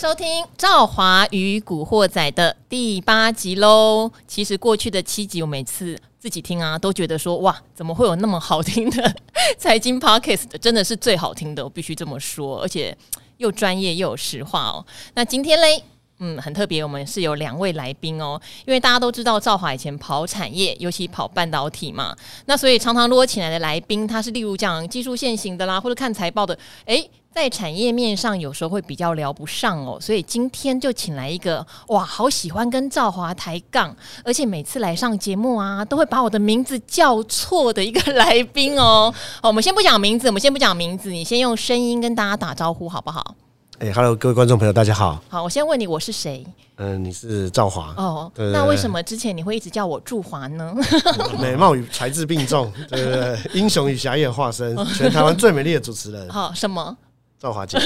[0.00, 4.10] 收听《赵华与古惑仔》的第八集喽。
[4.26, 9.14] 其实过去的七集，我每次自己听啊，都觉得说哇，怎么会有那么好听的
[9.60, 10.46] 财经 Podcast？
[10.58, 12.96] 真的是最好听的，我必须这么说，而且
[13.36, 14.86] 又专业又有实话哦。
[15.12, 15.84] 那今天嘞，
[16.20, 27.10] 嗯，很特别，我们是有两位来宾哦，因为大家都知道赵华以前跑产业，尤其跑半导体嘛，那所以常常如果请来的来宾，他是例如讲技术线型的啦，或者看财报的，诶。
[27.32, 33.94] 在产业面上，有时候会比较聊不上哦，所以今天就请来一个哇，好喜欢跟赵华抬杠，
[34.24, 39.14] 而且每次来上节目啊，都会把我的名字叫错的一个来宾哦。
[39.42, 43.36] 哦，我们先不讲名字，我们先不讲名字，你先用声音跟大家打招呼好不好？
[43.78, 45.22] 哎、欸、，Hello，各位观众朋友，大家好。
[45.28, 46.44] 好，我先问你，我是谁？
[46.76, 47.94] 嗯、呃，你是赵华。
[47.96, 50.74] 哦，那为什么之前你会一直叫我祝华呢？
[51.40, 53.38] 美貌与才智并重，对不对？
[53.54, 56.28] 英雄与侠义化身，全台湾最美丽的主持人。
[56.28, 56.94] 好，什么？
[57.40, 57.78] 赵华姐，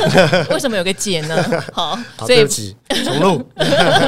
[0.50, 1.36] 为什么有个姐呢？
[1.74, 2.74] 好，好所以对不起，
[3.04, 3.46] 重录。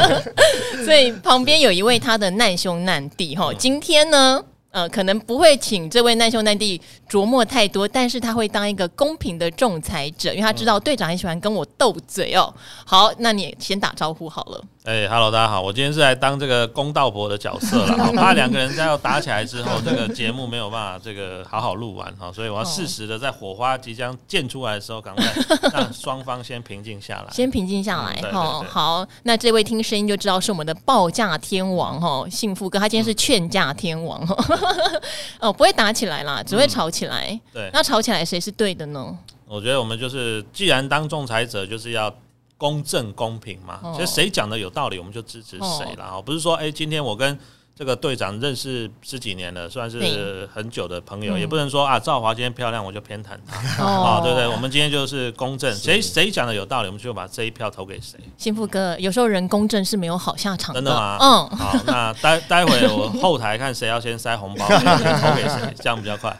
[0.82, 6.80] 所以旁边有一位他的难兄难弟哈，今天呢，呃，可能不会请这位难兄难弟
[7.10, 12.52] 琢磨太多，但是他会当一个公平的仲裁者，因为他知道队长很喜欢跟我斗嘴哦。
[12.86, 14.64] 好，那你先打招呼好了。
[14.84, 25.24] 哎、欸、，Hello，大家好，我今天是来当这个公道婆的角色了， 怕两个人在要打起来之后，这个节目没有办法这个好好录完哈，所以我要适时的在火花即将溅出来的时候，赶快
[25.72, 28.62] 让双方先平静下来，先平静下来哈。
[28.68, 34.36] 好，那这位听声音就知道是我们的报价天王哈，幸福哥，他今天是劝架天王哈，
[35.40, 37.30] 哦，不会打起来啦，只会吵起来。
[37.30, 39.16] 嗯、对，那吵起来谁是对的呢？
[39.46, 42.14] 我觉得我们就是既然当仲裁者，就是要。
[42.56, 46.04] 公正公平嘛，其实谁讲的有道理，我们就支持谁了。
[46.14, 47.38] 哦，不是说，哎，今天我跟
[47.76, 54.46] 这个队长认识十几年了，算是很久的朋友，也不能说啊，赵华今天漂亮，我就偏袒他啊，对不对？
[54.46, 58.16] 我们今天就是公正，谁谁讲的有道理，我们就把这一票投给谁。
[58.38, 61.18] 幸福哥，有时候人公正是没有好下场的，真的吗？
[61.20, 66.34] 嗯，好，那待待会我后台看谁要先塞红包， 先投给谁，这样比较快。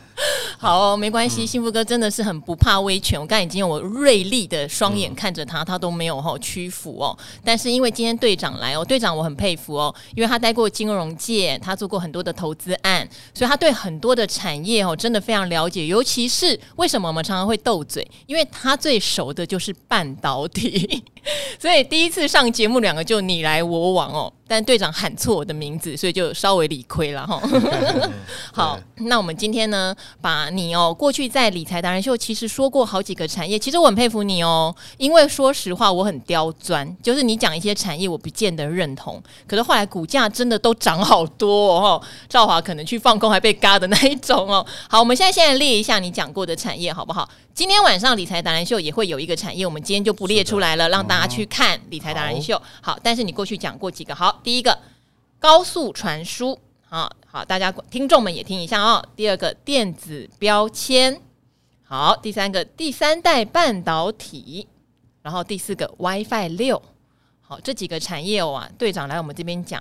[0.65, 1.45] 好哦，没关系。
[1.45, 7.15] 幸福哥真的是很不怕威权，我刚才已经用我锐利的双眼看着他，他都没有哈屈服哦。
[7.45, 15.87] 但是因为今天队长来哦，队长我很佩服哦，因为他待过金融界，他做过很多的投资案，所以他对很多的产业哦真的非常了解。
[15.87, 21.05] 尤其是为什么我们常常会斗嘴，因为他最熟的就是半导体，
[21.61, 24.33] 所以第一次上节目两个就你来我往哦。
[24.47, 27.41] 但队长喊错我的名字，所以就稍微理亏了哈。
[28.53, 42.03] 好，那我们今天呢，把你哦过去在理财达人秀其实说过好几个产业，其实我很佩服你哦，因为说实话我很刁钻，就是你讲一些产业我不见得认同，可是后来股价真的都涨好多哦。
[42.29, 44.65] 赵华可能去放空还被嘎的那一种哦。
[44.89, 47.29] 好，我们现在先来列一下你讲过的产业好不好？
[47.55, 52.61] 今天晚上理财达人秀也会有一个产业，我们今天就不列出来了，让大家去看理财达人秀。
[52.83, 54.41] 好，但是你过去讲过几个好。
[54.43, 54.77] 第一个
[55.39, 59.07] 高速传输，好好，大家听众们也听一下哦。
[59.15, 61.21] 第二个电子标签，
[61.85, 64.67] 好，第三个第三代半导体，
[65.23, 66.83] 然后第四个 WiFi 六，
[67.41, 69.81] 好，这几个产业哦啊，队长来我们这边讲，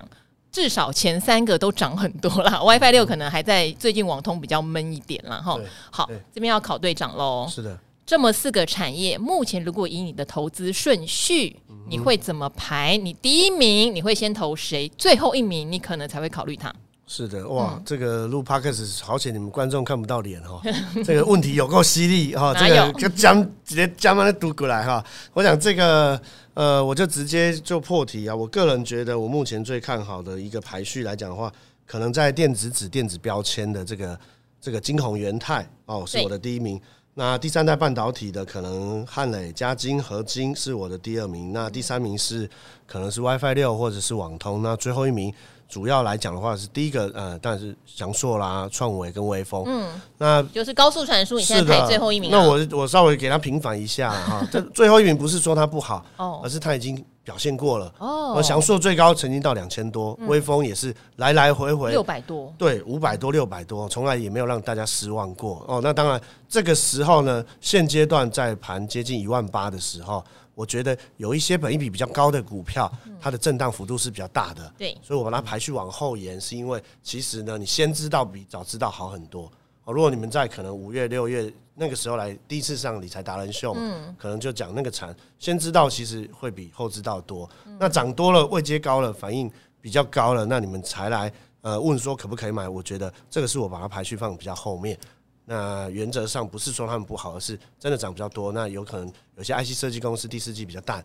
[0.54, 2.62] 至少前三个都涨很多啦。
[2.62, 5.42] WiFi 六可能还在最近网通比较闷一点啦。
[5.44, 5.58] 哈。
[5.90, 7.48] 好，这边要考队长喽。
[7.50, 7.76] 是的。
[8.06, 12.96] 这么四个产业，目前如果以你的投资顺序，你会怎么排？
[12.96, 14.88] 你第一名你会先投谁？
[14.96, 16.72] 最后一名你可能才会考虑他。
[17.06, 20.60] 是的，哇，嗯、这个录 Podcast 好险，你们观众看不到脸哈。
[21.04, 25.04] 这个问题有够犀利哈，这个将直接将把它读过来哈。
[25.34, 26.18] 我想这个
[26.54, 28.34] 呃，我就直接就破题啊。
[28.34, 31.52] 我个人觉得，我目前最看好的一个排序来讲的话，
[31.86, 34.18] 可能在电子纸、电子标签的这个
[34.60, 36.80] 这个晶鸿元泰哦，是我的第一名。
[37.16, 42.48] 那第三代半导体的可能汉磊、嘉金、合金是我的第二名，那第三名是
[42.86, 45.32] 可能是 WiFi 六或者是网通，那最后一名
[45.68, 57.04] 主要来讲的话是第一个呃，当然是翔硕啦、创维跟威风，嗯，那就是高速传输，你现在排最后一名，那我我稍微给他平反一下 哈，这最后一名不是说他不好，哦，而是他已经。
[57.24, 57.90] 表现过了。
[57.96, 61.90] 哦，翔硕最高曾经到两千多，威风也是来来回回。
[61.90, 65.64] 六百多，对，五百多六百多，从来也没有让大家失望过。
[65.66, 65.80] 哦。
[65.82, 70.22] 那当然，这个时候呢，现阶段在盘接近一万八的时候，
[70.54, 72.90] 我觉得有一些本益比比较高的股票，
[73.20, 79.50] 它的震荡幅度是比较大的，对，所以我把它排序往后延，是因为其实呢，你先知道比早知道好很多
[79.84, 79.92] 哦。
[79.92, 81.52] 如果你们在可能五月六月。
[81.76, 87.50] 那个时候来第一次上理财达人秀，嗯，可能就讲那个产，先知道其实会比后知道多。
[87.80, 92.68] 那涨多了，位阶高了，反应比较高了，那你们才来呃问说可不可以买？
[92.68, 94.96] 我觉得这个是我把它排序放比较后面。
[95.44, 98.50] 那原则上不是说他们不好，而是真的涨比较多。
[98.52, 101.04] 那有可能有些 IC 设计公司第四季比较淡，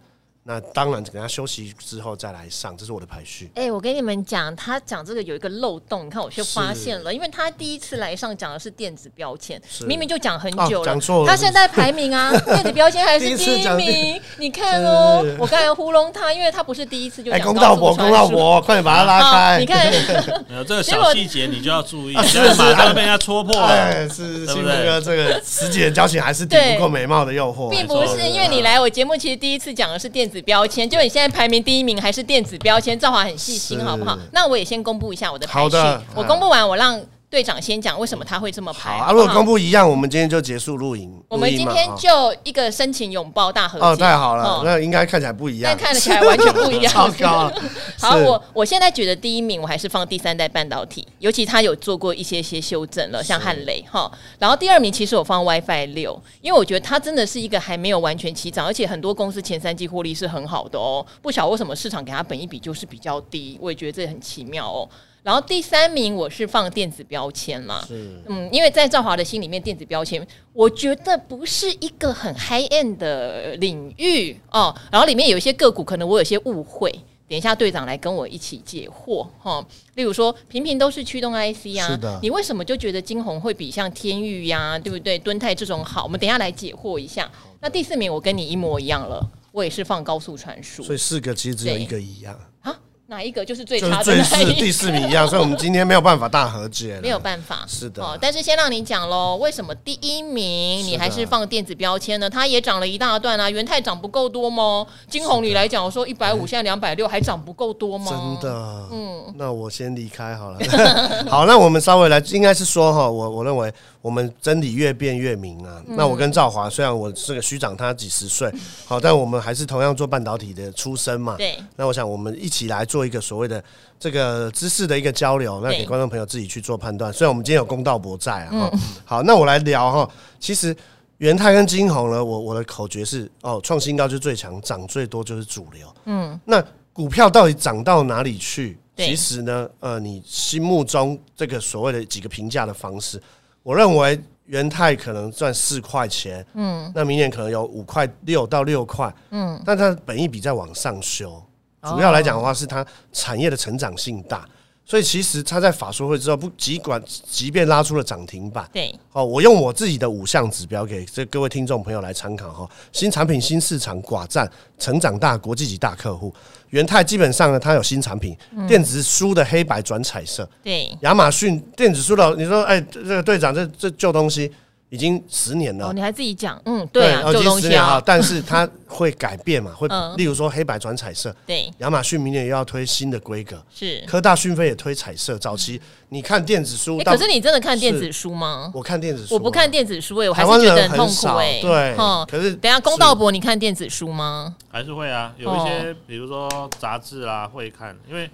[0.49, 3.51] 那当然，等他休息之后再来上，这是我的排序。
[3.53, 11.27] 哎、欸，我跟你们讲，他讲这个有一个漏洞，你看我就发现了，因为他第一次来上讲的是电子标签，明明就讲很久了，讲、哦、错了。
[11.27, 14.19] 他现在排名啊， 电子标签还是第一名。
[14.39, 17.39] 你看哦，我刚才糊弄他，因为他不是第一次就讲。
[17.41, 19.59] 公道伯，公道伯，快点把他拉开。
[19.59, 19.93] 你看，
[20.49, 23.67] 有这个小细节你就要注意，啊、是马上被人家戳破了。
[23.67, 27.69] 哎、是幸福哥，这个十几年交情还是抵不过美貌的诱惑。
[27.69, 31.19] 并不是因为你来我节目，其实第一次讲的是电子标签，就你现在。
[31.19, 34.17] 现在排名第一名还是电子标签，赵华很细心，好不好？
[34.31, 35.75] 那我也先公布一下我的排序。
[36.15, 36.97] 我公布完，我让。
[37.29, 38.89] 队长先讲为什么他会这么排？
[38.89, 41.13] 啊，如果公布一样，我们今天就结束录影。
[41.27, 42.09] 我们今天就
[42.43, 46.89] 一个深情拥抱大合哦，太好了，那应该看起来不一样，但看起来完全不一样。
[46.91, 47.51] 超高。
[48.01, 54.11] 好，我我现在觉得第一名我还是放第三代半导体，尤其他有做过一些些修正了，像汉雷哈。
[54.39, 61.05] 然后第二名其实我放 WiFi 六，因为我觉得它真的是一个还没有完全起涨，而且很多公司前三季获利是很好的哦。
[61.21, 64.89] 不晓得为什么市场给它本一比就是比较低，我也觉得这很奇妙哦。
[65.29, 67.85] 然后第三名我是放电子标签嘛，
[68.25, 74.75] 嗯，因为在赵华的心里面，电子标签我觉得不是一个很 high end 的领域哦。
[74.91, 76.91] 然后里面有一些个股，可能我有些误会，
[77.27, 79.65] 等一下队长来跟我一起解惑哈、哦。
[79.93, 85.19] 例如说，频频都是驱动 IC 啊，是的，你为什么就觉得金宏会比像天域呀、啊，对不对？
[85.19, 87.31] 敦泰这种好，我们等一下来解惑一下。
[87.61, 92.75] 那第四名我跟你一模一样了，我也是放高速传输，所以四个其实只有一个一样啊。
[93.09, 94.03] 哪一个就是最差的？
[94.03, 96.99] 最是第四名一样，所以我们今天没有办法大和解。
[97.01, 98.03] 没有办法，是的。
[98.03, 102.29] 哦，但是先让你讲喽，为什么第一名你还是放电子标签呢？
[102.29, 104.85] 它也涨了一大段啊，元泰涨不够多吗？
[105.09, 108.11] 金红你来讲，我说一百五， 现在两百六，还涨不够多吗？
[108.11, 110.59] 真的，嗯，那我先离开好了。
[111.27, 113.73] 好，那我们稍微来，应该是说哈，我我认为。
[114.01, 115.83] 我们真理越辩越明啊！
[115.85, 118.49] 嗯、那我跟赵华虽然我是个虚长他几十岁，
[118.85, 121.35] 好，但我们还是同样做半导体的出身嘛。
[121.35, 121.59] 对。
[121.75, 123.63] 那我想我们一起来做一个所谓的
[123.99, 127.11] 这个知识的一个交流，那给观众朋友自己去做判断。
[127.11, 130.09] 虽然我们今天有公道博在啊，嗯、好，那我来聊哈。
[130.39, 130.75] 其实
[131.17, 135.87] 元泰跟金红呢，我我的口诀是哦，创新高就最强，涨最多就是主流。
[136.05, 136.39] 嗯。
[136.45, 136.63] 那
[136.93, 138.77] 股票到底涨到哪里去？
[138.97, 143.21] 其实呢，呃，你心目中这个所谓的几个评价的方式。
[143.63, 151.41] 我认为元泰可能赚四块钱，嗯，那明年可能有五块六到六块，嗯，但它本益比在往上修，
[151.83, 154.45] 主要来讲的话是它产业的成长性大。
[154.85, 162.67] 所以其实它在法说会之后，不尽管即便拉出了涨停板，对，哦，我用我自己的五项指标给这各位听众朋友来参考哈。
[162.91, 164.49] 新产品、新市场、寡占、
[164.79, 166.33] 成长大、国际级大客户，
[166.69, 168.35] 元泰基本上呢，它有新产品，
[168.67, 174.51] 电子书的黑白转彩色，对，亚马逊电子书的，你说，哎，这个队长，这这旧东西。
[174.89, 179.87] 已经十年了，哦，你还自己讲，嗯，对啊，旧东西啊，但是它会改变嘛， 会，
[180.17, 188.71] 例如说黑白转彩色，对，亚马逊明年又要推新的规格，是，科大讯飞也推彩色，早期你看电子书，可是你真的看电子书吗？
[188.73, 191.95] 我看电子书，我不看电子书，哎，我还是觉得很痛苦，哎，对，
[192.27, 194.55] 可是等下公道博，你看电子书吗？
[194.69, 196.49] 还是会啊，有一些，比如说
[196.79, 198.29] 杂志啊，会看，因为。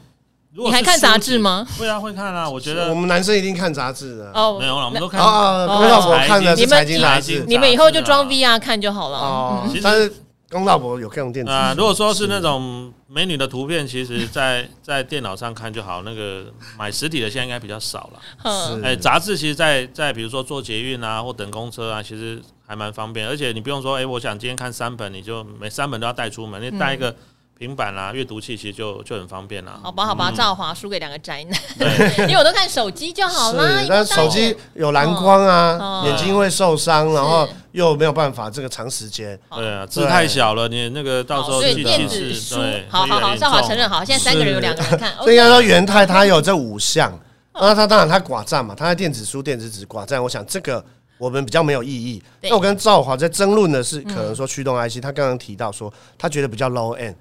[0.58, 1.68] 你还看杂志吗？
[1.78, 2.50] 会啊，会看啊。
[2.50, 4.32] 我觉得我们男生一定看杂志的。
[4.34, 5.20] 哦，没有了，我们都看。
[5.20, 7.44] 啊，公道伯看的是财经杂志。
[7.46, 9.18] 你们以后就装 VR 看就好了。
[9.18, 10.12] 哦，但是
[10.50, 11.76] 公道伯有可以用电子啊。
[11.78, 16.04] 如果说是那种美女的图片，其实，在 在电脑上看就好。
[16.04, 16.46] 那个
[16.78, 18.82] 买实体的现在应该比较少了。
[18.82, 23.28] 哎，杂志其实，在在比如说坐捷运啊，或等公车啊，其实还蛮方便。
[23.28, 27.14] 而且你不用说，哎，我想今天看三本，你就每三本都要带出门，你带一个。
[27.58, 29.80] 平板啦，阅读器其实就就很方便啦。
[29.82, 31.60] 好吧，好吧，赵华输给两个宅男，
[32.28, 33.86] 因为我都看手机就好啦。
[33.88, 39.40] 但手机有蓝光啊，眼睛会受伤，然后又没有办法这个长时间。
[39.56, 41.62] 对啊，字太小了，你那个到时候。
[41.62, 42.58] 所以电子书，
[42.90, 44.04] 好好好，赵华承认好。
[44.04, 45.16] 现在三个人有两个人看。
[45.20, 47.18] 所以应该说元泰他有这五项，
[47.54, 50.22] 那他当然他寡占嘛，他在电子书、电子纸寡占。
[50.22, 50.84] 我想这个
[51.18, 52.22] 我们比较没有意义。
[52.42, 57.16] 那我跟赵华在争论的是，可能说驱动 IC，他刚刚提到说他觉得比较 low end。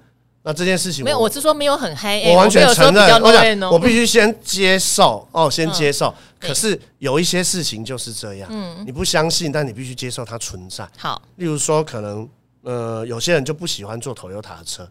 [0.47, 3.63] 那这件事情没有，我是说没有很 high，我完全承认。
[3.63, 6.13] 我必须先接受哦，先接受。
[6.39, 10.87] 可是有一些事情就是这样，嗯，你不相信，但你必须接受它存在。
[10.97, 12.29] 好，例如说，可能
[12.61, 14.87] 呃，有些人就不喜欢坐 Toyota 的车，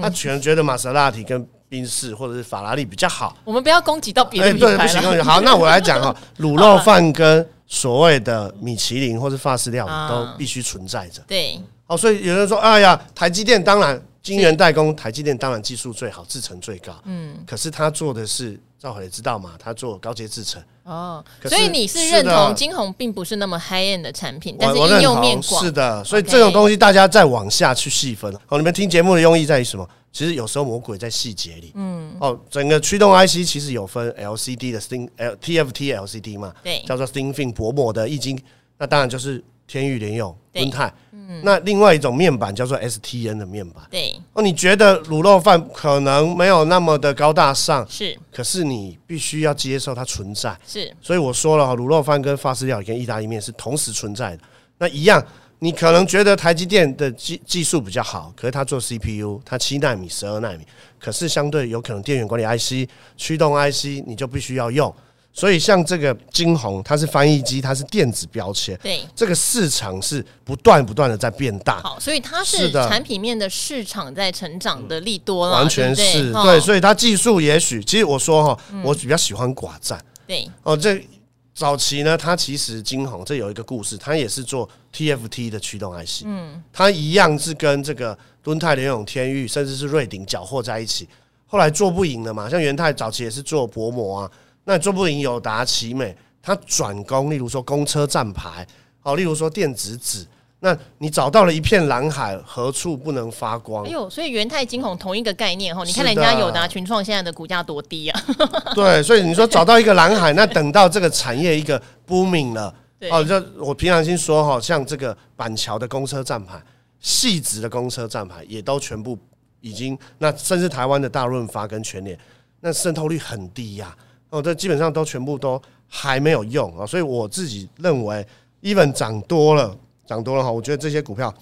[0.00, 3.36] 他可能觉得玛莎拉蒂跟宾士或者是法拉利比较好。
[3.42, 5.20] 我们不要攻击到别人，对，不行攻击。
[5.20, 11.20] 好，那我来讲哈， 卤肉饭跟所谓的米其林或是法式料理都必须存在着。
[11.26, 14.00] 对，哦，所以有人说，哎呀，台积电当然。
[14.26, 16.92] 晶圆代工，台积电当然技术最好，制程最高。
[17.04, 20.60] 嗯，可是他做的是，赵海也知道嘛，他做高阶制程。
[20.82, 25.62] 哦，所以你是认同晶宏并不是那么 high end 的产品，但是应用面广。
[25.62, 28.34] 是的，所以这种东西大家再往下去细分。
[28.48, 29.88] 哦，你们听节目的用意在于什么？
[30.12, 31.70] 其实有时候魔鬼在细节里。
[31.76, 32.16] 嗯。
[32.18, 38.36] 哦，整个驱动 IC 其实有分 LCD 的 Thin L TFT LCD 嘛，对，叫做 Thin Film 薄膜的液晶，
[38.76, 39.44] 那当然就是。
[39.66, 44.14] 天域联用、敦泰，嗯，那另外一种面板叫做 STN 的面板，对。
[44.32, 54.42] 哦，你觉得卤肉饭可能没有那么的高大上，是，可是你必须要接受它存在，是，所以我说了哈，卤肉饭跟法式料理跟意大利面是同时存在的。
[54.78, 55.24] 那一样，
[55.58, 60.64] 你可能觉得台积电的技技术比较好，可是它做 CPU，它七纳米、十二纳米，
[61.00, 64.94] 可是相对有可能电源管理 IC、驱动 IC，你就必须要用。
[65.36, 71.78] 所以像这个晶宏，它是翻译机，它是电子标签，对，这个市场是不断不断的在变大。
[71.82, 76.58] 好，所以它是产品面的市场在成长的利多了，完全是对。
[76.58, 80.02] 所以它技术也许，其实我说哈，我比较喜欢寡占。
[80.26, 81.06] 对哦，这
[81.54, 91.06] 早期呢，它其实晶宏这有一个故事，它也是做 TFT 的驱动 IC，嗯，它一样是跟这个敦泰、联咏、天域，甚至是瑞鼎搅和在一起，
[91.46, 92.48] 后来做不赢了嘛。
[92.48, 94.30] 像元泰早期也是做薄膜啊。
[94.68, 98.66] 那做不赢友达、奇美，它转攻，例如说公车站牌，
[98.98, 100.26] 好，例如说电子纸，
[100.58, 103.86] 那你找到了一片蓝海，何处不能发光？
[103.86, 108.20] 哎呦，所以元太晶宏同一个概念哈，你看人家友达、群创现在的股价多低啊！
[108.74, 112.74] 对，所以你说找到一个蓝海，那等到这个产业一个 booming 了，
[113.12, 116.60] 哦，就我平常心说哈，像这个板桥的公车站牌、
[117.00, 119.16] 汐止的公车站牌，也都全部
[119.60, 122.18] 已经，那甚至台湾的大润发跟全联，
[122.58, 124.04] 那渗透率很低呀、啊。
[124.30, 128.26] 哦，这基本上都全部都还没有用啊，所以我自己认为
[128.62, 131.32] ，even 涨多了，涨多了哈，我觉得这些股票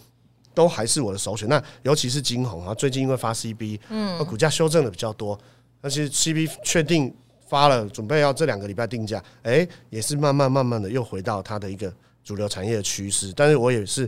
[0.52, 1.48] 都还是我的首选。
[1.48, 5.38] 那尤其是金红啊，最近因为发 CB，嗯，股价修正的比较多，
[5.80, 7.12] 而且 CB 确定
[7.48, 11.90] 发了，准备要这两个礼拜定价，哎，也是慢慢慢慢的又回到它的一个
[12.22, 13.32] 主流产业的趋势。
[13.34, 14.06] 但是我也是，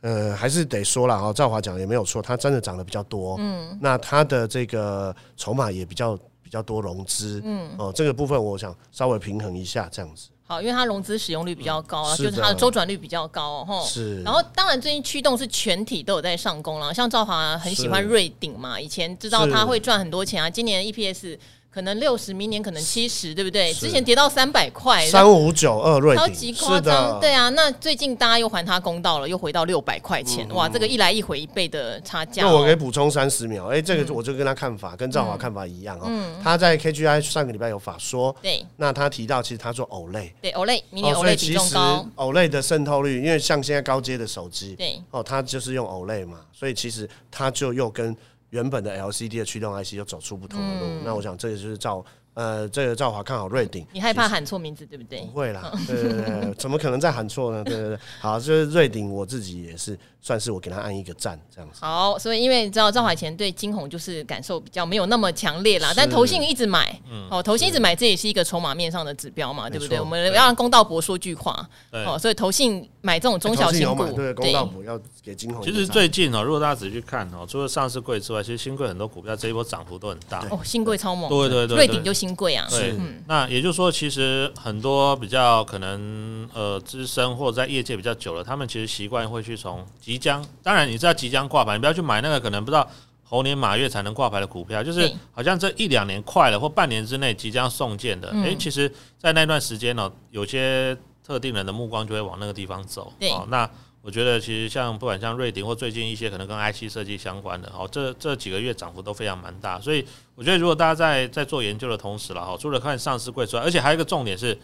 [0.00, 6.18] 呃，还是得说了哈，赵华讲的也没有错，它真的涨得比较多，嗯，那它的这个筹码也比较。
[6.54, 10.28] 比较多融资，嗯，哦，这个部分我想稍微平衡一下，这样子。
[10.46, 13.82] 好，因为它融资使用率比较高啊，就是它的周转率比较高哦。
[13.84, 14.22] 是。
[14.22, 21.36] 然后，当然最近驱动是全体都有在上攻了，像赵华很喜欢瑞鼎嘛，以前知道他会赚很多钱啊，今年 EPS。
[21.74, 23.74] 可能六十，明年可能七十，对不对？
[23.74, 27.18] 之前跌到三百块，三五九二瑞鼎，超级夸张。
[27.18, 32.44] 对啊，那最近大家又还他公道了，又回到六百块钱，哇，这个一来一回一倍的差价。
[32.44, 36.08] 那我可以补充三十秒，哎，这个我就跟他看法跟赵华看法一样哦。
[36.40, 48.16] 他在 KGI 上个礼拜有法说，对，那他提到其实他做 OLED，对 OLED，明年 OLED 比重高，OLED 的渗透率，因为像现在高阶的手机，对，哦，他就是用 OLED 嘛，所以其实他就又跟
[48.54, 50.86] 原本的 LCD 的驱动 IC 又走出不同的路。
[51.04, 52.04] 那我想这个就是赵。
[52.34, 55.20] 呃，这个赵华看好瑞鼎，你害怕喊错名字对不对？
[55.20, 57.62] 不会啦，对对对，怎么可能再喊错呢？
[57.62, 61.80] 对对对，好，就是瑞鼎，我自己也是算是我给他按一个赞这样子。
[61.82, 66.98] 好，所以因为你知道赵华以前对晶宏就是感受比较没有那么强烈啦，但投信一直买，
[67.30, 70.00] 哦，投信一直买，这也是一个筹码面上的指标嘛，对不对？
[70.00, 75.62] 我们要让公道博说句话，哦，所以投信买这种中小型股，对，公道伯要给晶宏。
[75.62, 80.40] 其实最近哦，如果大家仔细去看哦，除了上市贵之外，其实新贵很多股票这一波涨幅都很大。
[80.50, 82.94] 哦，新贵超猛，对对对，瑞鼎就新贵啊，是。
[82.98, 92.88] 嗯，那也就是说，其实很多比较可能呃资深或者在业界比较久了，他们其实习惯会去从即将，当然你知道即将挂牌，你不要去买那个可能不知道
[93.22, 103.68] 猴年马月才能挂牌的股票，就是好像这一两年快了或半年之内即将送件的，诶、欸，其实，在那段时间呢，有些特定人的目光就会往那个地方走，哦，那。
[104.06, 110.04] 我觉得其实像不管像瑞鼎或最近一些可能跟 IC 设计相关的，哦，这这几个月涨幅都非常蛮大，所以
[110.34, 114.54] 我觉得如果大家在在做研究的同时了哈，除了看上市贵之外，而且还有一个重点是，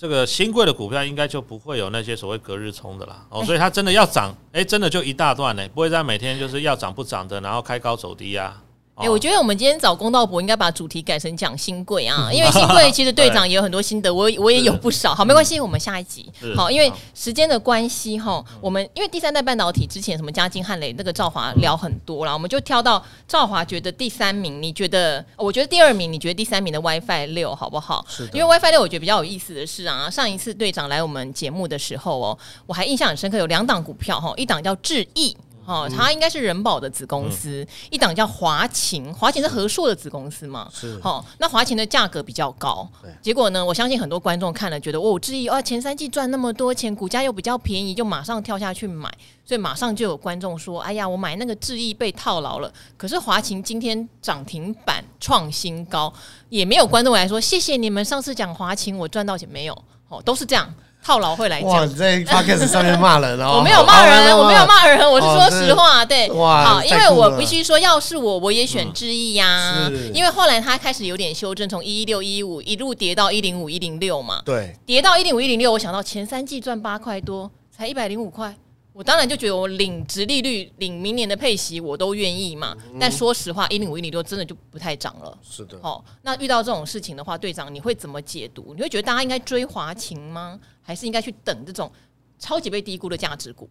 [0.00, 8.62] 这个新贵的股票应该就不会有那些所谓隔日冲的啦，哦，所以它真的要涨，哎，真的就一大段呢，不会在每天就是要涨不涨的，然后开高走低啊。
[9.00, 15.14] 哎、欸，我觉得我们今天找公道博应该把主题改成讲新贵啊， 因为新贵其实队长也有很多心得，我 我也有不少。
[15.14, 25.24] 好，没关系，我们下一集好，因为时间的关系哈，我们因为第三代半导体之前什么嘉晶汉磊那个赵华聊很多了，我们就挑到赵华觉得第三名，你觉得？
[25.36, 28.04] 我觉得第二名，你觉得第三名的 WiFi 六好不好？
[28.06, 28.28] 是。
[28.34, 35.34] 因为 WiFi 六我觉得比较有意思的是啊，上一次队长来我们节目的时候哦，我还印象很深刻，有两档股票哈，一档叫智易。
[35.70, 40.68] 哦，它应该是人保的子公司，嗯、一档叫华勤，华勤是和硕的子公司嘛？
[40.74, 41.00] 是。
[41.04, 42.88] 哦，那华勤的价格比较高，
[43.22, 49.08] 结果呢，我相信很多观众看了觉得哦，智毅哦，前三季赚那么多钱，股价又比较便宜，就马上跳下去买，
[49.44, 52.72] 所以马上就有观众说，哎呀，我买那个智毅被套牢了。
[52.96, 56.12] 可是华勤今天涨停板创新高，
[56.48, 59.84] 也没有观众来说谢谢你们上次讲华勤我赚到钱没有？
[60.08, 60.74] 哦，都是这样。
[61.02, 78.54] 套牢会来讲，哇，在 podcast 上面骂人哦， 我没有骂人，我没有骂人，我是说实话，对，哇，好，因为我必须说，要是我，我也选智毅呀，因为后来他开始有点修正，从一一六一五一路跌到一零五一零六嘛，对，跌到一零五一零六，我想到前三季赚八块多，才一百零五块。
[79.00, 82.76] 我当然就觉得我领殖利率、领明年的配息，我都愿意嘛。
[82.92, 85.38] 嗯、但说实话，一零五、一零六真的就不太涨了。
[85.42, 85.78] 是的。
[85.82, 88.74] 哦，那遇到这种事情的话，队长你会怎么解读？
[88.76, 90.60] 你会觉得大家应该追华勤吗？
[90.82, 91.90] 还是应该去等这种
[92.38, 93.66] 超级被低估的价值股？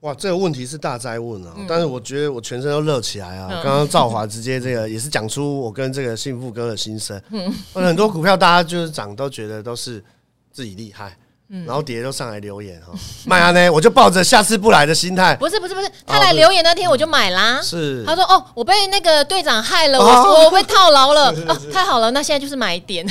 [0.00, 1.54] 哇，这个问题是大灾问啊！
[1.56, 3.48] 嗯、但是我觉得我全身都热起来啊！
[3.64, 7.18] 刚刚赵华 直接这个也是讲出我跟这个幸福哥的心声。
[7.30, 10.04] 嗯，很多股票大家就是涨都觉得都是
[10.52, 11.16] 自己厉害。
[11.64, 12.92] 然后底下就上来留言哈，
[13.24, 15.36] 买啊呢，我就抱着下次不来的心态。
[15.36, 17.60] 不是不是不是，他来留言那天我就买啦。
[17.62, 21.30] 是，他说哦，我被那个队长害了，我 说我被套牢了。
[21.46, 23.06] 哦，太好了，那现在就是买点。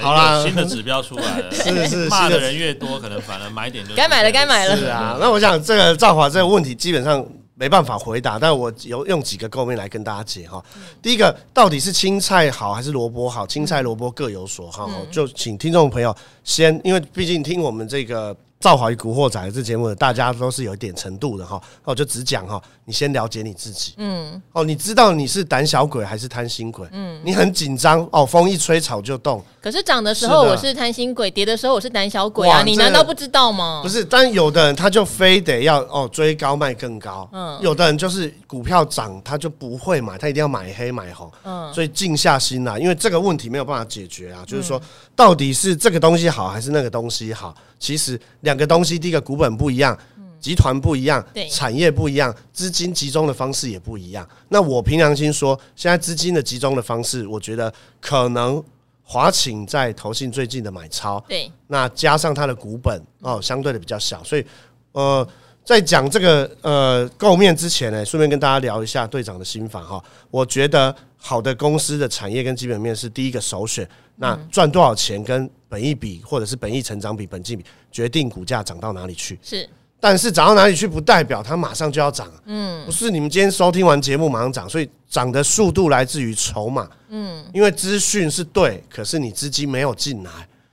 [0.00, 1.50] 好啦，新的指标出来了。
[1.52, 4.76] 是是，骂的人越多，可能反而买点就该买了，该买了。
[4.76, 7.24] 是啊，那我想这个赵华这个问题基本上。
[7.62, 10.60] 没办法回答，但我有用几个构面来跟大家解哈。
[11.00, 13.46] 第一个，到底是青菜好还是萝卜好？
[13.46, 18.36] 青菜萝卜各有所好，就请听众朋友先，因为毕竟听我们这个。
[18.62, 21.60] 赵华与古惑仔这节目，大家都是有一点程度的哈。
[21.84, 23.94] 那我就只讲哈，你先了解你自己。
[23.96, 24.40] 嗯。
[24.52, 26.86] 哦，你知道你是胆小鬼还是贪心鬼？
[26.92, 27.20] 嗯。
[27.24, 29.42] 你很紧张哦，风一吹草就动。
[29.60, 32.62] 可是涨的时候我是贪心鬼，跌的时候我是胆小鬼啊！
[32.62, 33.80] 你难道不知道吗？
[33.82, 37.28] 不是，但有的人他就非得要哦追高卖更高。
[37.32, 37.58] 嗯。
[37.60, 41.28] 有的人就是股票涨他就不会买，他一定要买黑买红。
[41.42, 41.74] 嗯。
[41.74, 44.44] 所以静下心来，因为这个问题没有办法解决啊。
[44.46, 44.80] 就是说，
[45.16, 47.52] 到底是这个东西好还是那个东西好？
[47.78, 49.96] 其实两个东西，第一个股本不一样，
[50.40, 54.28] 集团不一样，对产业不一样，资金集中的方式也不一样。
[54.48, 58.62] 那我凭良心说，现在资金的集中的方式，我觉得可能
[59.02, 64.44] 华勤在投信最近的买超，对，那加上它的股本哦，相对的比较小，所以
[64.92, 65.26] 呃，
[65.64, 70.02] 在讲这个呃构面之前呢，顺便跟大家聊一下队长的心法哈。
[70.30, 73.88] 我觉得好的公司的产业跟基本面是第一个首选。
[74.16, 79.38] 那赚多少钱跟本益比，或者是本益成长比、本金比，决定股价涨到哪里去。
[79.40, 79.68] 是，
[80.00, 82.30] 但是涨到哪里去不代表它马上就要涨。
[82.46, 86.90] 嗯，不是你们今天收听完节目马上涨，所以涨的速度来自于筹码。
[87.08, 90.30] 嗯，因为资讯是对，可是你资金没有进来，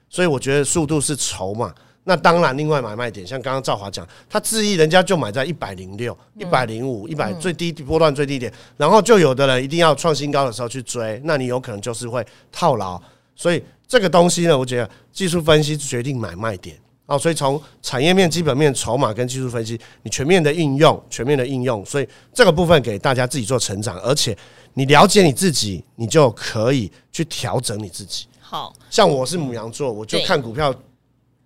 [0.09, 1.73] 所以我觉得速度是筹码。
[2.09, 12.99] 那当然，另外买卖点，像刚刚赵华讲，他质疑人家就买在一百零六、一百零五、一百最低波段最低点，然后就有的人一定要创新高的时候去追，那你有可能就是会套牢。
[13.35, 17.15] 所以这个东西呢，我觉得技术分析决定买卖点哦。
[17.15, 21.85] 所以从产业面、基本面、筹码跟技术分析，你全面的应用，全面的应用。
[21.85, 24.35] 所以这个部分给大家自己做成长，而且
[24.73, 28.25] 你了解你自己，你就可以去调整你自己。
[28.39, 30.73] 好，像我是母羊座，我就看股票。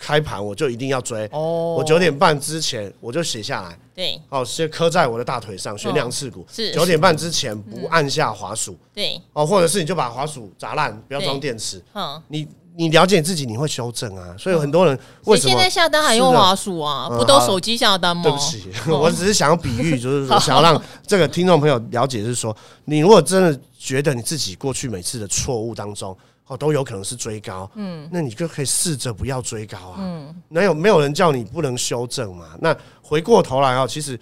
[0.03, 1.25] 开盘我就一定要追。
[1.31, 6.73] 哦，我九点半之前我就写下来，对，哦，先磕在我的大腿上，悬梁刺股，是。
[6.73, 17.07] 九点半之前不按下滑鼠，对，哦，或者是你就把滑鼠砸烂，不要装电池，嗯，你你了解自己，你会修正啊，所以很多人为什么现在下单还用滑鼠啊？
[17.07, 18.23] 不都手机下单吗？
[18.23, 26.13] 对不起， 我只是想要比喻， 就是说想要让这个听众朋友了解，是说你如果真的觉得你自己过去每次的错误当中。
[26.45, 32.47] 哦，都有可能是追高，嗯，那你就可以试着不要追高啊，嗯，没有没有人叫你不能修正嘛。
[32.59, 34.19] 那回过头来啊，其实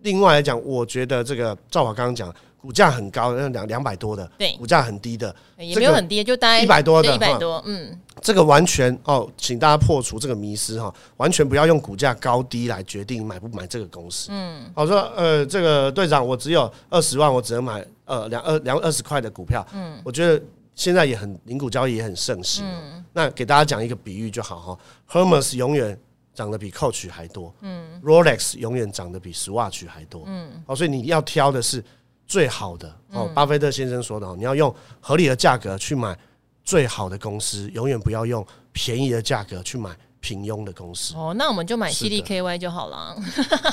[0.00, 20.42] 另外来讲，我觉得这个赵华刚刚讲，股价很高，那两两百多的，对，股价很低的，也没有很低，就大概一百多的，一百多，嗯，这个完全哦，请大家破除这个迷失哈，完全不要用股价高低来决定买不买这个公司，嗯，我说呃，这个队长，我只有二十万，我只能买呃两二两二十块的股票，嗯，我觉得。
[20.74, 24.78] 现在也很零股交易也很盛行，嗯、那给大家讲一个比喻就好哈。
[25.08, 25.98] Hermes 永远
[26.34, 31.82] 涨得比 Coach 还多，嗯，Rolex 永远涨得比 Swatch 还多，嗯，哦，所以你要挑的是
[32.26, 33.30] 最好的哦。
[33.34, 36.18] 巴菲特先生说的哦，你要用合理的价格去买
[36.64, 39.96] 最好的公司，永远不要用便宜的价格去买。
[40.24, 43.14] 平庸的公司哦，那我们就买 CDKY 就好了。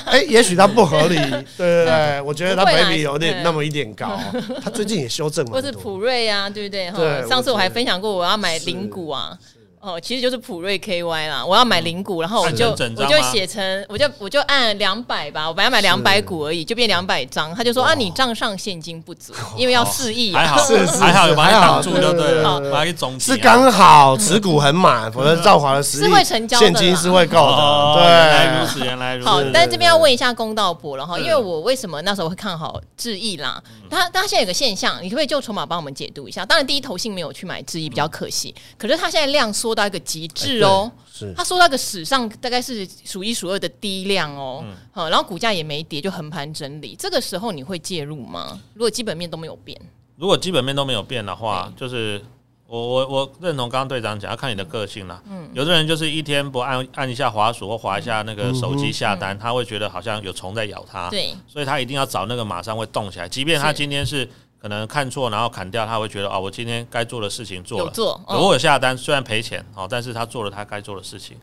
[0.04, 1.16] 哎，也许它不合理，
[1.56, 4.20] 对对对，我觉得它百比有点那么一点高。
[4.62, 6.90] 它最近也修正了，或是普瑞啊，对不对？
[6.90, 7.26] 对。
[7.26, 9.38] 上次我还分享过，我要买零股啊。
[9.82, 11.44] 哦，其实就是普瑞 KY 啦。
[11.44, 17.52] 我要买零股，然后我就我就写成，我就我就按两百吧，我本来买两百股而已，就变两百张。
[17.52, 20.32] 他就说啊，你账上现金不足，因为要四亿。
[20.32, 20.56] 还好，
[21.00, 23.18] 还好有把它挡住就对了，把它给总。
[23.18, 27.94] 是刚好持股很满，否则兆华的实力是会成交的，现金是会够的。
[27.96, 29.28] 对，原来如此，原来如此。
[29.28, 33.60] 好，但是这边要问一下公道婆了哈，因为我为什么那时候会看好智毅啦？
[33.90, 36.46] 他他现在有个现象，你可不可以就筹码帮我们解读一下？
[36.46, 38.54] 当然，第一投信没有去买智毅，比较可惜。
[38.78, 39.71] 可是他现在量缩。
[39.74, 46.96] 到一个极致哦，是它说到个史上大概是数一数二的低量哦，好，然后股价也没跌，就横盘整理。
[46.98, 48.60] 这个时候你会介入吗？
[48.74, 49.80] 如果基本面都没有变，
[50.16, 52.20] 如果基本面都没有变的话，就是
[52.66, 55.22] 我我我认同刚刚队长讲，要看你的个性啦。
[55.28, 64.28] 嗯，有的人就是一天不按按一下滑鼠或滑一下那个手机下单，他会觉得好像有虫在咬他，对，所以他一定要找那个马上会动起来，即便他今天是。
[64.62, 67.84] 可能看错，然后砍掉，他会觉得啊，我今天该做的事情做了。
[67.86, 71.36] 有做，如果有下单，虽然赔钱哦，但是他做了他该做的事情。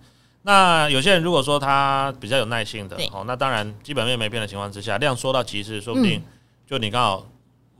[0.44, 6.24] 那有些人如果说他比较有耐性的哦，那当然基本面没变的情况之下，量缩到极致，说不定
[6.66, 7.26] 就你刚好。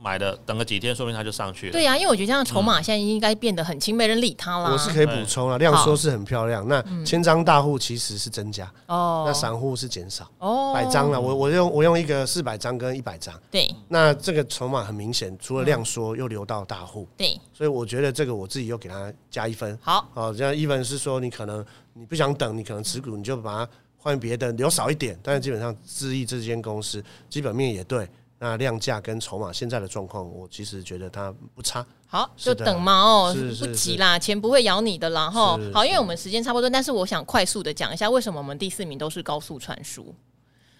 [0.02, 1.72] 买的等个几天，说不定它就上去了。
[1.72, 4.72] 对呀、啊，因为我觉得这样筹码现在应该变得很轻，没人理它了。
[4.72, 6.66] 我是可以补充了，量缩是很漂亮。
[6.66, 10.72] 那千张大户其实是增加哦，那散户是减少哦。
[10.72, 13.38] 百张了，我我用我用一个四百张跟一百张。
[13.50, 17.06] 对，那这个筹码很明显，除了量缩，又流到大户。
[17.18, 19.78] 对，所以我觉得这个我自己又给他加一分。
[19.82, 25.18] 好，哦，这样一分是说你可能你不想等，你可能持股你就把它换别的，留少一点。
[25.22, 28.08] 但是基本上智易这间公司基本面也对。
[28.42, 31.86] 那量价跟筹码现在的状况，我其实觉得它不差。
[32.06, 35.60] 好，就等嘛哦，不急啦，钱不会咬你的啦哈。
[35.74, 40.14] 好，因为我们时间差不多，但是我想快速的讲一下，为什么我们第四名都是高速传输。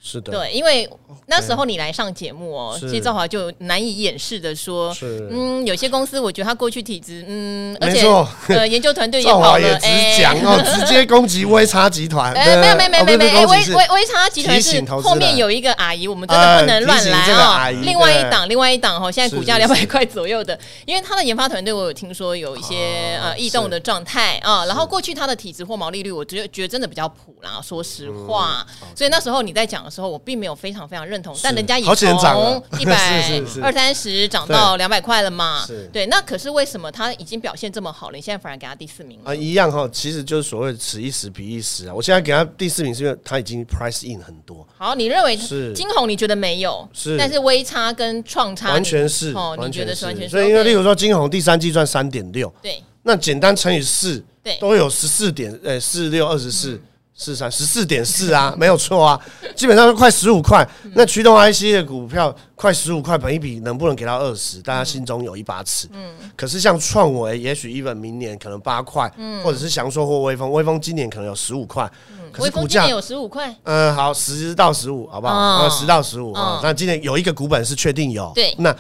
[0.03, 0.89] 是的，对，因为
[1.27, 4.97] 那时候你来上节目哦，其实兆华就难以掩饰的说，
[5.31, 8.01] 嗯，有些公司我觉得他过去体质，嗯，而且
[8.49, 17.71] 呃研究团队也跑了，哎，讲哦，直接攻击微差集团，哎，没有没有没有没有没有，威威威差集团是后面有一个阿姨，我们真的不能乱来啊。
[17.71, 29.89] 另外一档另外一档哈，现在股价两百块左右的，因为他的研发团队我有听说有一些呃异动的状态啊，然后过去他的体质或毛利率，我觉得觉得真的比较普啦，说实话，所以那时候你在讲。
[29.90, 35.66] 时候我并没有非常非常认同，但人家已经从 一百二三十涨到两百块了嘛？
[35.92, 38.16] 对，那可是为什么他已经表现这么好了？
[38.16, 39.35] 你现在反而给他第四名啊？
[39.35, 41.94] 一样哈，其实就是所谓此一时彼一时啊。
[41.94, 44.66] 我现在给他第四名是因为他已经 price in 很多。
[44.76, 46.09] 好，你认为是金红？
[46.09, 46.88] 你觉得没有？
[46.92, 50.31] 是，但是微差跟创差完全是哦，你觉得是完全是？
[50.31, 56.81] 所以因为例如说金红第三季赚三点六，对，那简单乘以四，对，都有十四点，呃，四六二十四。
[57.21, 59.21] 四三十四点四啊，没有错啊，
[59.55, 60.67] 基本上都快十五块。
[60.95, 64.63] 那驱动 IC 的股票快十五块，本一比能不能给到二十？
[64.63, 65.87] 大家心中有一把尺。
[65.93, 71.85] 嗯，可是像创维，也许 even 明年可能八块，嗯，或者是祥硕或威风，威风今年可能有十五块。
[72.11, 73.55] 嗯，可是股价有十五块。
[73.65, 75.35] 嗯，好，十到十五，好不好？
[75.35, 76.61] 呃，十到十五啊。
[76.63, 78.33] 那今年有一个股本是确定有。
[78.35, 78.75] 对，那。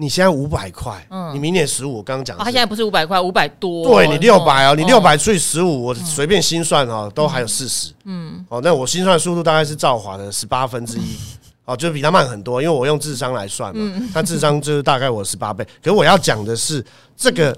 [0.00, 11.18] 你现在五百块，嗯，你明年十五，我刚刚讲，他现在不是五百块，五百多，对你六百哦，你六百除以十五，我随便心算哦，都还有四十，嗯，哦，那我心算速度大概是赵华的十八分之一，
[11.66, 16.82] 哦，就比他慢很多，因为我用智商来算嘛，他智商就是大概我十八倍，可是我要讲的是
[17.14, 17.54] 这个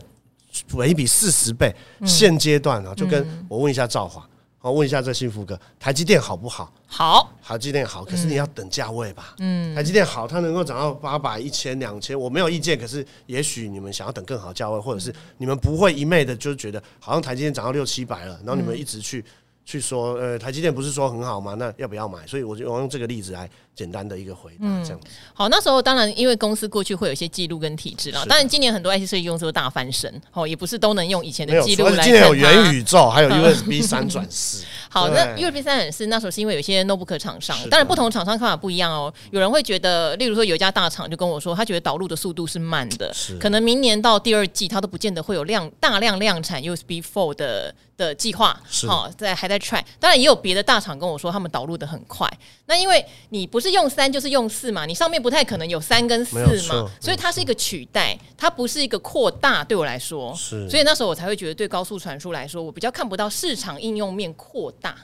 [0.73, 1.73] 为一比四十倍，
[2.05, 4.21] 现阶段啊，就跟我问一下赵华。
[4.63, 6.73] 我问一下这幸福哥，台积电好不好？
[6.87, 9.35] 好，台积电好，可是你要等价位吧。
[9.39, 12.79] 嗯，台积电好，它能够涨到八百、一千、两千，我没有意见。
[12.79, 19.25] 可是也许你们想要等更好价位，或者是你们不会一昧的就觉得好像台积电涨到六七百了，然后你们一直去。
[19.65, 21.55] 去说，呃，台积电不是说很好吗？
[21.55, 22.27] 那要不要买？
[22.27, 25.07] 所以我就我用这个例子来简单的一个回答，嗯、这样子。
[25.33, 32.05] 好，那时候当然因为公司过去会有一些记录跟体制啦，当然今年很多 IC 设计公司都大翻身，哦，也不是都能用以前的记录来。
[32.05, 34.65] 今年有元宇宙，还有 USB 三转四。
[34.91, 39.13] 好，那 USB 三转四那时候是因为有些 notebook 厂商，当然不同厂商看法不一样哦。
[39.31, 47.75] 有人会觉得，例如说有一家大厂就跟我说，他觉得导入的速度是慢的，可能明年到第二季他都不见得会有量大量量产 USB four 的。
[47.95, 48.59] 的计划
[48.89, 52.27] 好，在还在 try，当然也有别的大厂跟我说他们导入的很快。
[52.67, 56.37] 那因为你不是用三就是用四嘛，你上面不太可能有三跟四
[56.69, 59.63] 嘛，所以它是一个取代，它不是一个扩大。
[59.63, 64.97] 对我来说，是，所以那时候我才会觉得对高速传输来说，我比较看不到市场应用面扩大。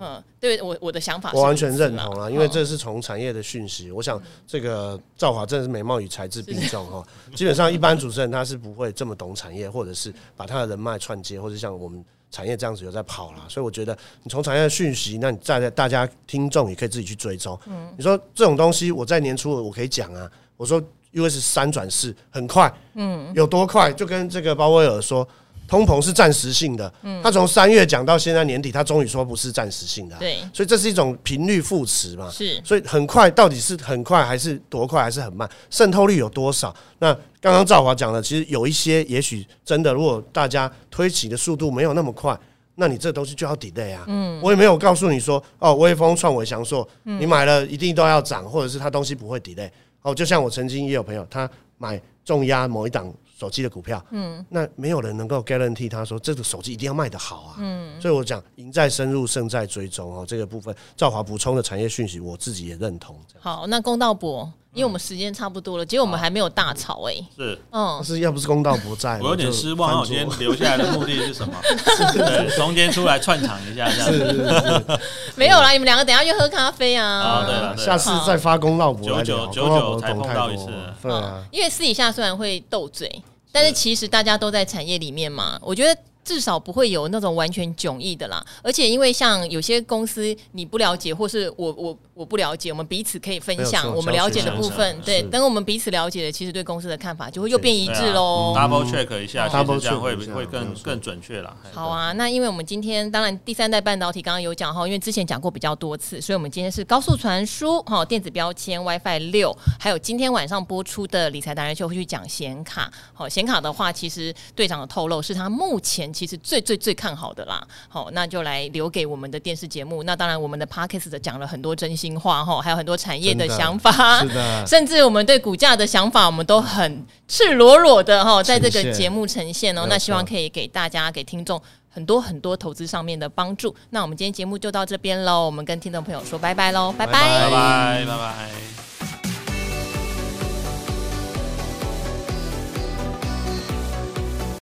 [0.00, 3.92] 嗯，对我我的想法，我完全认同啊，因为这是从产业的讯息。
[3.92, 12.04] 我想这个赵华真的是美貌与才智并重哈， 基本上一般主持人他是不会这么懂产业，或者是把他的人脉串接，或者像我们。
[12.32, 17.56] 产业这样子有在跑啦，所以我觉得你从产业的讯息，那你在大家听众也可以自己去追踪。
[17.66, 23.92] 嗯，你说这种东西，我在年初我可以讲啊，我说 US 三转四很快，嗯，有多快？
[23.92, 25.28] 就跟这个鲍威尔说，
[25.68, 36.74] 通膨是暂时性的，他从三月讲到现在年底，他终于说不是暂时性的，对，所以这是一种频率副词嘛，是，所以很快到底是很快还是多快还是很慢，渗透率有多少？
[36.98, 42.38] 那刚刚赵华讲的，其实有一些也许真的，如果大家推起的速度没有那么快，
[42.74, 49.70] 那你这东西就要 delay 啊，嗯，我也没有告诉你说哦，微风、创纬、祥硕，你买了一定都要涨，或者是它东西不会 delay，
[50.02, 51.48] 哦，就像我曾经也有朋友他
[51.78, 53.10] 买重压某一档。
[53.42, 63.18] 手机的股票，嗯，那没有人能够 guarantee 他说这个手机一定要卖得好啊，嗯，所以我讲赢在深入，胜在追踪哦，这个部分赵华补充的产业讯息，我自己也认同。
[63.40, 69.98] 好，那公道博，因为我们时间差不多了，结果我们还没有大吵哎，是，嗯，是要不是公道博在，我有点失望。
[69.98, 71.54] 我今天留下来的目的是什么？
[72.14, 74.12] 对，中间出来串场一下，这样。
[74.12, 75.00] 子，
[75.34, 80.68] 没有啦，你们两个等下去喝咖啡啊，啊，对了，下次再发公道博，九九九九才碰到一次，
[81.02, 83.20] 对啊，因为私底下虽然会斗嘴。
[83.52, 86.00] 但是其实大家都在产业里面嘛，我觉得。
[86.24, 95.00] 至少不会有那种完全迥异的啦，而且因为像有些公司你不了解，或是我我我不了解，我们彼此可以分享我们了解的部分。
[95.04, 98.54] 对，等我们彼此了解的，其实对公司的看法就会又变一致喽。
[98.56, 101.56] Double check 一下，其实这样会会更更准确啦。
[101.72, 112.92] 好啊，那因为我们今天当然第三代半导体刚刚有讲哈，因为之前讲过比较多次，所以我们今天是高速传输哈，电子标签 WiFi 六，还有今天晚上播出的理财达人秀会去讲显卡。
[113.12, 116.11] 好，显卡的话，其实队长的透露是他目前。
[116.12, 120.02] 其实最最最看好的啦，好，那就来留给我们的电视节目。
[120.02, 129.86] 那当然，我们的 Podcast 讲了很多真心话哈，还有很多产业的想法，是的， 甚至我们对股价的想法，我们都很赤裸裸的哈，在这个节目呈现哦。
[129.88, 133.74] 那希望可以给大家、给听众很多很多投资上面的帮助。
[133.90, 138.81] 那我们今天节目就到这边喽，我们跟听众朋友说拜拜喽，拜拜，拜拜，拜拜。